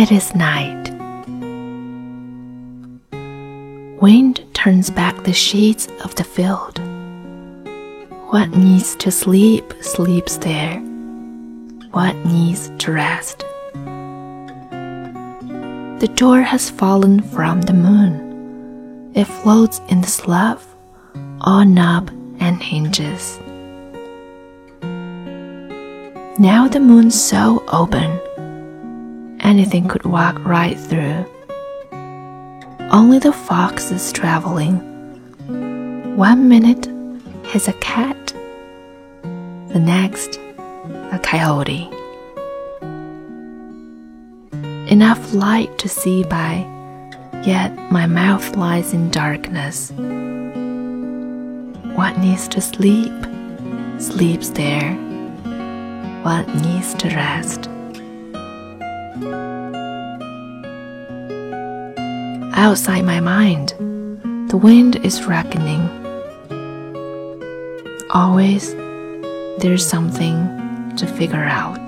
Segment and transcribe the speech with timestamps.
[0.00, 0.88] It is night.
[4.00, 6.78] Wind turns back the sheets of the field.
[8.30, 10.78] What needs to sleep sleeps there.
[11.90, 13.40] What needs to rest.
[16.00, 19.12] The door has fallen from the moon.
[19.14, 20.66] It floats in the slough,
[21.42, 22.08] all knob
[22.40, 23.38] and hinges.
[26.40, 28.18] Now the moon's so open,
[29.50, 31.26] anything could walk right through.
[32.92, 34.76] Only the fox is traveling.
[36.16, 36.86] One minute
[37.46, 38.32] he's a cat,
[39.72, 40.38] the next
[41.10, 41.90] a coyote.
[44.88, 46.64] Enough light to see by,
[47.44, 49.90] yet my mouth lies in darkness.
[51.96, 53.12] What needs to sleep,
[53.98, 54.94] sleeps there.
[56.22, 57.68] What needs to rest.
[62.54, 63.70] Outside my mind,
[64.50, 65.88] the wind is reckoning.
[68.10, 68.74] Always,
[69.58, 71.80] there's something to figure out.